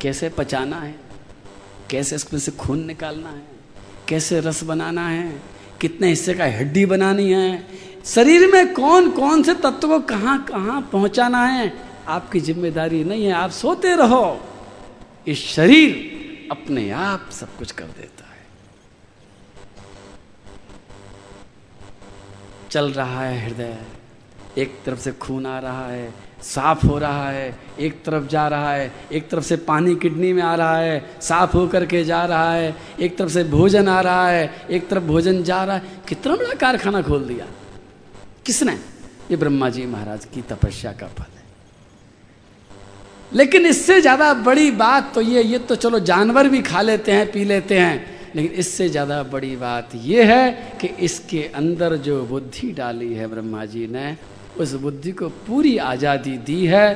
कैसे 0.00 0.28
पचाना 0.28 0.76
है? 0.76 0.94
कैसे 1.90 2.16
उसमें 2.16 2.40
से 2.40 2.52
खून 2.52 2.84
निकालना 2.84 3.30
है? 3.30 3.42
कैसे 4.08 4.40
रस 4.40 4.64
बनाना 4.64 5.08
है? 5.08 5.42
कितने 5.80 6.08
हिस्से 6.08 6.34
का 6.34 6.44
हड्डी 6.44 6.86
बनानी 6.86 7.32
है? 7.32 7.66
शरीर 8.04 8.52
में 8.52 8.74
कौन 8.74 9.10
कौन 9.10 9.42
से 9.42 9.54
तत्व 9.54 9.88
को 9.88 10.00
कहाँ 10.00 10.44
कहाँ 10.44 10.88
पहुंचाना 10.92 11.46
है? 11.46 11.72
आपकी 12.08 12.40
ज़िम्मेदारी 12.40 13.04
नहीं 13.04 13.24
है। 13.24 13.32
आप 13.32 13.50
सोते 13.50 13.96
रहो। 13.96 14.40
इस 15.28 15.38
शरीर 15.38 16.48
अपने 16.50 16.90
आप 16.90 17.28
सब 17.32 17.56
कुछ 17.56 17.72
कर 17.72 17.84
देता 17.84 18.24
है 18.24 18.26
चल 22.70 22.90
रहा 22.90 23.22
है 23.22 23.46
हृदय। 23.46 23.76
एक 24.58 24.78
तरफ़ 24.86 24.98
से 24.98 25.12
खून 25.12 25.46
आ 25.46 25.58
रहा 25.58 25.86
है, 25.86 26.14
साफ़ 26.42 26.86
हो 26.86 26.98
रहा 26.98 27.30
है, 27.30 27.58
एक 27.80 28.04
तरफ़ 28.04 28.26
जा 28.26 28.48
रहा 28.48 28.72
है, 28.72 28.92
एक 29.12 29.28
तरफ़ 29.28 29.44
से 29.44 29.56
पानी 29.56 29.94
किडनी 29.94 30.32
में 30.32 30.42
आ 30.42 30.54
रहा 30.54 30.78
है, 30.78 31.10
साफ़ 31.20 31.56
होकर 31.56 31.86
के 31.86 32.04
जा 32.04 32.24
रहा 32.24 32.52
है, 32.52 32.76
एक 33.00 33.18
तरफ़ 33.18 33.30
से 33.30 33.44
भोजन 33.44 33.88
आ 33.88 34.00
रहा 34.00 34.28
है, 34.28 34.54
एक 34.70 34.88
तरफ़ 34.88 35.04
भोजन 35.04 35.42
जा 35.42 35.64
रहा 35.64 35.76
है। 35.76 35.82
कितना 36.08 36.36
बड़ा 36.36 36.54
कारखाना 36.54 37.02
खोल 37.02 37.24
दिया। 37.24 37.46
किसने? 38.46 38.72
ये 39.30 39.36
ब्रह्मा 39.36 39.68
जी 39.68 39.86
महाराज 39.86 40.24
की 40.24 40.42
तपस्या 40.42 40.92
का 40.92 41.06
फल 41.06 41.22
है। 41.22 41.44
लेकिन 43.32 43.66
इससे 43.66 44.00
ज़्यादा 44.00 44.34
बड़ी 44.34 44.70
बात 44.70 45.14
तो 45.14 45.20
ये 45.20 45.42
ये 45.42 45.58
तो 45.58 45.74
चलो 45.74 45.98
जानवर 46.00 46.48
भी 46.48 46.62
खा 46.62 46.82
लेते 46.82 47.12
हैं, 47.12 47.32
पी 47.32 47.44
लेते 47.44 47.78
हैं। 47.78 48.15
लेकिन 48.36 48.52
इससे 48.54 48.88
ज़्यादा 48.88 49.22
बड़ी 49.24 49.54
बात 49.56 49.90
यह 50.04 50.32
है 50.32 50.76
कि 50.80 50.88
इसके 51.04 51.42
अंदर 51.54 51.96
जो 51.98 52.22
बुद्धि 52.26 52.72
डाली 52.72 53.12
है 53.14 53.26
ब्रह्मा 53.26 53.64
जी 53.64 53.86
ने, 53.86 54.16
उस 54.58 54.72
बुद्धि 54.76 55.12
को 55.12 55.28
पूरी 55.46 55.76
आज़ादी 55.78 56.36
दी 56.40 56.64
है। 56.66 56.94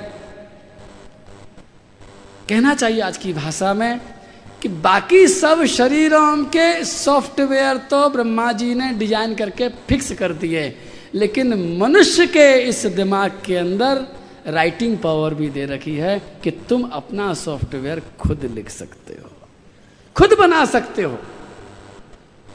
कहना 2.49 2.75
चाहिए 2.75 3.01
आज 3.01 3.17
की 3.17 3.33
भाषा 3.33 3.73
में 3.75 4.01
कि 4.63 4.69
बाकी 4.69 5.27
सब 5.29 5.65
शरीरों 5.69 6.45
के 6.47 6.85
सॉफ्टवेयर 6.85 7.77
तो 7.91 8.09
ब्रह्मा 8.11 8.51
जी 8.53 8.75
ने 8.75 8.93
डिज़ाइन 8.95 9.35
करके 9.35 9.69
फिक्स 9.89 10.13
कर 10.13 10.33
दिए, 10.35 10.65
लेकिन 11.15 11.55
मनुष्य 11.79 12.27
के 12.29 12.53
इस 12.69 12.85
दिमाग 12.97 13.41
के 13.47 13.57
अंदर 13.57 14.07
राइटिंग 14.49 14.99
पावर 14.99 15.35
भी 15.35 15.49
दे 15.51 15.65
रखी 15.67 15.97
है 15.97 16.21
कि 16.45 16.51
तुम 16.69 16.89
अपना 16.93 17.33
सॉफ्टवेयर 17.37 18.03
खुद 18.21 18.45
लिख 18.55 18.71
सकते 18.71 19.15
हो। 19.15 19.30
खुद 20.17 20.33
बना 20.39 20.65
सकते 20.65 21.03
हो। 21.03 21.19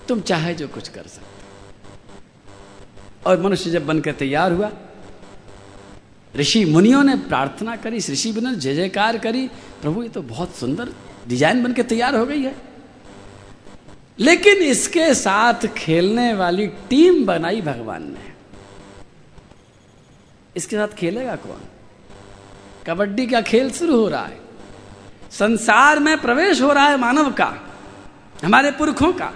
तुम 0.07 0.21
चाहे 0.21 0.53
जो 0.53 0.67
कुछ 0.67 0.87
कर 0.87 1.03
सकते 1.03 1.33
और 3.25 3.41
मनुष्य 3.41 3.69
जब 3.71 3.85
बनकर 3.85 4.11
तैयार 4.11 4.51
हुआ, 4.51 4.71
ऋषि 6.35 6.63
मुनियों 6.65 7.03
ने 7.03 7.15
प्रार्थना 7.15 7.75
करी 7.75 7.97
ऋषि 7.97 8.31
ने 8.33 8.55
जय 8.55 8.75
जयकार 8.75 9.17
करी, 9.17 9.47
प्रभु, 9.81 10.03
ये 10.03 10.09
तो 10.09 10.21
बहुत 10.21 10.55
सुंदर 10.55 10.93
डिज़ाइन 11.27 11.63
बनकर 11.63 11.83
तैयार 11.83 12.15
हो 12.15 12.25
गई 12.25 12.43
है। 12.43 12.55
लेकिन 14.19 14.57
इसके 14.57 15.13
साथ 15.13 15.67
खेलने 15.67 16.33
वाली 16.33 16.67
टीम 16.89 17.25
बनाई 17.25 17.61
भगवान 17.61 18.03
ने। 18.03 18.33
इसके 20.55 20.75
साथ 20.75 20.95
खेलेगा 20.95 21.35
कौन? 21.35 21.61
कबड्डी 22.87 23.27
का 23.27 23.41
खेल 23.41 23.71
शुरू 23.71 23.99
हो 24.01 24.07
रहा 24.07 24.25
है। 24.25 24.44
संसार 25.39 25.99
में 25.99 26.21
प्रवेश 26.21 26.61
हो 26.61 26.73
रहा 26.73 26.85
है 26.85 26.97
मानव 26.97 27.31
का, 27.33 27.57
हमारे 28.45 28.71
पुरखों 28.71 29.13
का। 29.13 29.33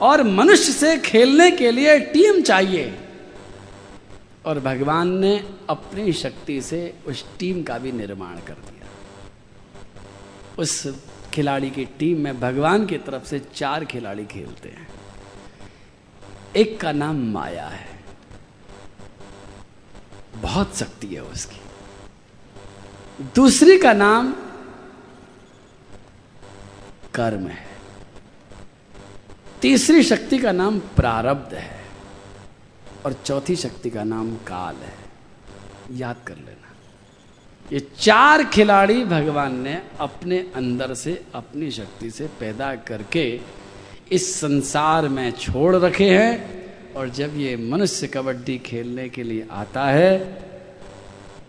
और 0.00 0.22
मनुष्य 0.22 0.72
से 0.72 0.98
खेलने 0.98 1.50
के 1.50 1.70
लिए 1.70 2.00
टीम 2.00 2.42
चाहिए। 2.42 2.98
और 4.46 4.60
भगवान 4.60 5.18
ने 5.18 5.50
अपनी 5.70 6.12
शक्ति 6.12 6.62
से 6.62 6.94
उस 7.06 7.24
टीम 7.38 7.62
का 7.62 7.78
भी 7.78 7.92
निर्माण 7.92 8.36
कर 8.36 8.52
दिया। 8.52 8.86
उस 10.58 10.94
खिलाड़ी 11.34 11.70
की 11.70 11.84
टीम 11.84 12.20
में 12.20 12.40
भगवान 12.40 12.86
की 12.86 12.98
तरफ़ 12.98 13.24
से 13.24 13.38
चार 13.54 13.84
खिलाड़ी 13.84 14.24
खेलते 14.24 14.68
हैं। 14.68 14.88
एक 16.56 16.80
का 16.80 16.92
नाम 16.92 17.32
माया 17.32 17.66
है। 17.66 17.88
बहुत 20.36 20.76
शक्ति 20.76 21.06
है 21.06 21.22
उसकी। 21.22 21.60
दूसरी 23.34 23.78
का 23.78 23.92
नाम 23.92 24.34
कर्म 27.18 27.46
है। 27.46 27.66
तीसरी 29.60 30.02
शक्ति 30.02 30.38
का 30.38 30.52
नाम 30.52 30.78
प्रारब्ध 30.78 31.54
है 31.54 31.80
और 33.06 33.12
चौथी 33.24 33.56
शक्ति 33.56 33.90
का 33.90 34.04
नाम 34.04 34.34
काल 34.46 34.76
है। 34.76 34.94
याद 35.98 36.16
कर 36.26 36.36
लेना। 36.36 36.74
ये 37.72 37.80
चार 37.98 38.44
खिलाड़ी 38.44 39.04
भगवान 39.04 39.58
ने 39.60 39.82
अपने 40.00 40.38
अंदर 40.56 40.94
से, 40.94 41.22
अपनी 41.34 41.70
शक्ति 41.70 42.10
से 42.10 42.26
पैदा 42.40 42.74
करके 42.74 43.40
इस 44.12 44.34
संसार 44.40 45.08
में 45.08 45.30
छोड़ 45.30 45.76
रखे 45.76 46.08
हैं 46.10 46.94
और 46.94 47.08
जब 47.08 47.36
ये 47.36 47.56
मनुष्य 47.56 48.06
कबड्डी 48.06 48.58
खेलने 48.58 49.08
के 49.08 49.22
लिए 49.22 49.46
आता 49.50 49.84
है, 49.86 50.46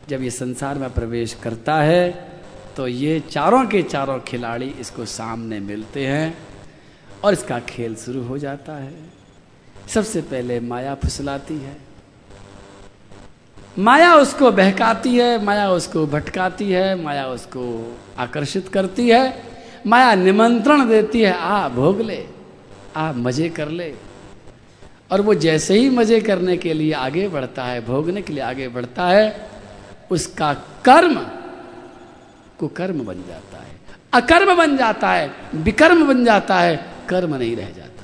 जब 0.10 0.24
ये 0.24 0.30
संसार 0.30 0.78
में 0.78 0.90
प्रवेश 0.94 1.34
करता 1.34 1.76
है 1.82 2.29
तो 2.80 2.88
ये 2.88 3.20
चारों 3.20 3.66
के 3.66 3.84
चारों 3.84 4.20
खिलाड़ी 4.20 4.76
इसको 4.80 5.06
सामने 5.06 5.60
मिलते 5.60 6.08
हैं 6.08 6.38
और 7.24 7.34
इसका 7.34 7.60
खेल 7.60 7.96
शुरू 7.96 8.24
हो 8.24 8.38
जाता 8.38 8.74
है। 8.74 8.94
सबसे 9.88 10.22
पहले 10.22 10.60
माया 10.60 10.96
फुसलाती 10.96 11.54
है। 11.54 11.78
माया 13.80 14.16
उसको 14.16 14.52
बहकाती 14.52 15.16
है, 15.16 15.44
माया 15.44 15.70
उसको 15.70 16.08
भटकाती 16.08 16.72
है, 16.72 17.04
माया 17.04 17.28
उसको 17.28 17.98
आकर्षित 18.18 18.68
करती 18.68 19.10
है, 19.10 19.44
माया 19.88 20.16
निमंत्रण 20.16 20.90
देती 20.90 21.22
है, 21.22 21.38
आ, 21.40 21.70
भोग 21.70 22.02
ले, 22.02 22.28
आ, 22.96 23.12
मज़े 23.12 23.50
कर 23.50 23.70
ले। 23.70 23.96
और 25.12 25.22
वो 25.22 25.34
जैसे 25.34 25.74
ही 25.74 25.90
मज़े 25.90 26.20
करने 26.20 26.58
के 26.58 26.74
लिए 26.74 26.94
आगे 26.94 27.28
बढ़ता 27.28 27.64
है, 27.64 27.86
भोगने 27.86 28.22
के 28.22 28.34
लिए 28.34 28.44
आगे 28.44 28.68
बढ़ता 28.68 29.08
है, 29.08 29.50
उसका 30.12 30.54
कर्म 30.86 31.28
कुकर्म 32.60 33.06
बन 33.06 33.24
जाता 33.28 33.58
है। 33.58 33.80
अकर्म 34.14 34.56
बन 34.56 34.78
जाता 34.78 35.12
है, 35.12 35.32
विकर्म 35.56 36.08
बन 36.08 36.26
जाता 36.26 36.60
है, 36.60 36.94
कर्म 37.10 37.36
नहीं 37.36 37.56
रह 37.56 37.70
जाता। 37.70 38.04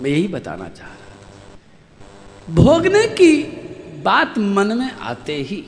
मैं 0.00 0.10
यही 0.10 0.28
बताना 0.28 0.68
चाह 0.68 0.86
रहा 0.86 0.96
था। 0.96 2.54
भोगने 2.54 3.06
की 3.06 3.42
बात 4.04 4.38
मन 4.38 4.78
में 4.78 4.90
आते 4.90 5.34
ही 5.34 5.64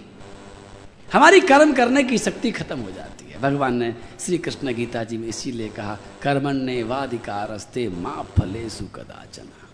हमारी 1.12 1.40
कर्म 1.40 1.72
करने 1.72 2.03
की 2.03 2.18
शक्ति 2.18 2.51
खत्म 2.51 2.78
हो 2.78 2.90
जाती 2.90 3.30
है। 3.30 3.40
भगवान 3.40 3.74
ने 3.74 3.94
श्री 4.20 4.38
कृष्ण 4.38 4.74
गीता 4.74 5.05
जी 5.05 5.16
में 5.16 5.28
इसीलिए 5.28 5.68
कहा 5.68 5.99
कर्मण्य 6.22 6.82
वाधिकारस्ते 6.82 7.88
माँ 7.88 8.28
फले 8.38 8.68
सुकदाचना 8.70 9.66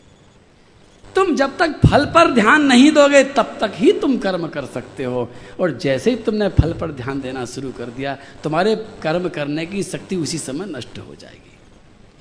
तुम 1.14 1.34
जब 1.36 1.58
तक 1.58 1.80
फल 1.90 2.04
पर 2.06 2.30
ध्यान 2.30 2.62
नहीं 2.62 2.92
दोगे, 2.92 3.24
तब 3.24 3.58
तक 3.60 3.72
ही 3.74 3.92
तुम 3.92 4.18
कर्म 4.18 4.48
कर 4.48 4.64
सकते 4.64 5.04
हो। 5.04 5.30
और 5.60 5.70
जैसे 5.70 6.10
ही 6.10 6.16
तुमने 6.16 6.48
फल 6.48 6.72
पर 6.72 6.90
ध्यान 6.90 7.20
देना 7.20 7.44
शुरू 7.44 7.72
कर 7.72 7.84
दिया, 7.84 8.18
तुम्हारे 8.44 8.76
कर्म 8.76 9.28
करने 9.28 9.66
की 9.66 9.82
शक्ति 9.82 10.16
उसी 10.16 10.38
समय 10.38 10.64
नष्ट 10.66 10.98
हो 10.98 11.14
जाएगी। 11.14 11.58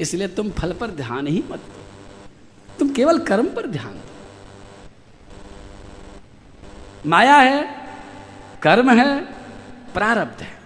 इसलिए 0.01 0.27
तुम 0.27 0.49
फल 0.49 0.73
पर 0.73 0.87
ध्यान 0.87 1.27
ही 1.27 1.43
मत 1.51 1.59
दो। 1.59 1.85
तुम 2.79 2.89
केवल 2.89 3.19
कर्म 3.19 3.45
पर 3.45 3.67
ध्यान 3.67 3.93
दो। 3.93 4.07
माया 7.09 7.35
है, 7.35 7.75
कर्म 8.63 8.89
है, 8.89 9.21
प्रारब्ध 9.93 10.41
है। 10.41 10.61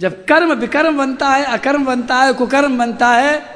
जब 0.00 0.24
कर्म 0.24 0.52
विकर्म 0.52 0.98
बनता 0.98 1.28
है, 1.28 1.44
अकर्म 1.44 1.84
बनता 1.84 2.16
है, 2.16 2.32
कुकर्म 2.32 2.78
बनता 2.78 3.08
है 3.08 3.55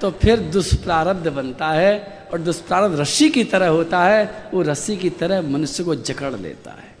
तो 0.00 0.10
फिर 0.12 0.40
दुष्प्रारब्ध 0.50 1.28
बनता 1.28 1.68
है 1.68 2.28
और 2.32 2.40
दुष्प्रारब्ध 2.40 2.98
रस्सी 3.00 3.28
की 3.30 3.44
तरह 3.44 3.68
होता 3.68 4.02
है, 4.04 4.50
वो 4.54 4.62
रस्सी 4.62 4.96
की 4.96 5.10
तरह 5.10 5.42
मनुष्य 5.42 5.84
को 5.84 5.94
जकड़ 5.94 6.34
लेता 6.34 6.70
है। 6.70 6.96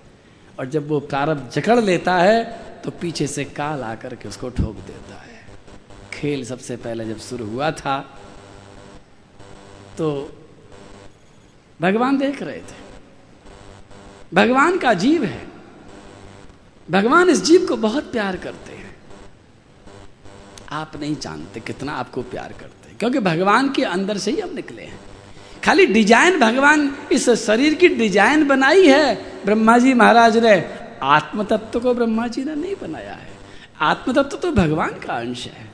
और 0.58 0.66
जब 0.66 0.88
वो 0.88 1.00
प्रारब्ध 1.00 1.50
जकड़ 1.50 1.78
लेता 1.80 2.14
है 2.16 2.44
तो 2.82 2.90
पीछे 2.90 3.26
से 3.26 3.44
काल 3.44 3.82
आकर 3.82 4.14
के 4.14 4.28
उसको 4.28 4.48
ठोक 4.48 4.76
देता 4.76 5.14
है। 5.14 5.46
खेल 6.12 6.44
सबसे 6.44 6.76
पहले 6.76 7.04
जब 7.04 7.18
शुरू 7.18 7.46
हुआ 7.46 7.70
था 7.70 7.98
तो 9.98 10.08
भगवान 11.80 12.18
देख 12.18 12.42
रहे 12.42 12.58
थे। 12.58 12.86
भगवान 14.34 14.78
का 14.78 14.92
जीव 14.94 15.24
है। 15.24 15.46
भगवान 16.88 17.30
इस 17.30 17.42
जीव 17.44 17.66
को 17.66 17.76
बहुत 17.76 18.10
प्यार 18.12 18.36
करते 18.36 18.72
हैं। 18.72 18.96
आप 20.72 20.96
नहीं 20.96 21.16
जानते 21.16 21.60
कितना 21.60 21.92
आपको 21.92 22.22
प्यार 22.22 22.52
करते 22.52 22.77
क्योंकि 23.00 23.18
भगवान 23.20 23.68
के 23.72 23.82
अंदर 23.84 24.18
से 24.18 24.30
ही 24.30 24.40
हम 24.40 24.54
निकले 24.54 24.82
हैं। 24.82 24.98
खाली 25.64 25.86
डिज़ाइन 25.86 26.38
भगवान 26.40 26.90
इस 27.12 27.28
शरीर 27.46 27.74
की 27.74 27.88
डिज़ाइन 27.88 28.46
बनाई 28.48 28.86
है। 28.86 29.14
ब्रह्मा 29.44 29.78
जी 29.78 29.94
महाराज 29.94 30.36
ने 30.36 30.54
आत्मतत्व 31.02 31.80
को 31.80 31.94
ब्रह्मा 31.94 32.26
जी 32.26 32.44
ने 32.44 32.54
नहीं 32.54 32.74
बनाया 32.82 33.12
है। 33.12 33.28
आत्मतत्व 33.80 34.36
तो 34.36 34.50
भगवान 34.52 34.98
का 35.06 35.14
अंश 35.14 35.46
है। 35.46 35.67